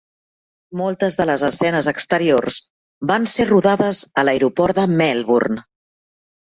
[0.79, 2.57] Moltes de les escenes exteriors
[3.13, 5.65] van ser rodades a l'aeroport de Melbourne.